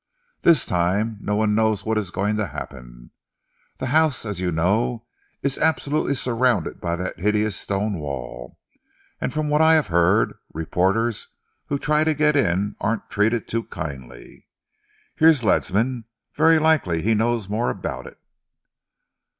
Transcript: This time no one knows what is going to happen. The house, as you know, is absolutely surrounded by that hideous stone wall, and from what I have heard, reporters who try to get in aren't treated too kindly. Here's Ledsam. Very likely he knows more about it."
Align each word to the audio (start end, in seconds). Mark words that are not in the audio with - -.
This 0.41 0.65
time 0.65 1.19
no 1.21 1.35
one 1.35 1.53
knows 1.53 1.85
what 1.85 1.99
is 1.99 2.09
going 2.09 2.35
to 2.37 2.47
happen. 2.47 3.11
The 3.77 3.85
house, 3.93 4.25
as 4.25 4.39
you 4.41 4.51
know, 4.51 5.05
is 5.43 5.59
absolutely 5.59 6.15
surrounded 6.15 6.81
by 6.81 6.95
that 6.95 7.19
hideous 7.19 7.55
stone 7.55 7.99
wall, 7.99 8.57
and 9.19 9.31
from 9.31 9.47
what 9.47 9.61
I 9.61 9.75
have 9.75 9.89
heard, 9.89 10.33
reporters 10.55 11.27
who 11.67 11.77
try 11.77 12.03
to 12.03 12.15
get 12.15 12.35
in 12.35 12.75
aren't 12.81 13.11
treated 13.11 13.47
too 13.47 13.65
kindly. 13.65 14.47
Here's 15.17 15.43
Ledsam. 15.43 16.05
Very 16.33 16.57
likely 16.57 17.03
he 17.03 17.13
knows 17.13 17.47
more 17.47 17.69
about 17.69 18.07
it." 18.07 18.17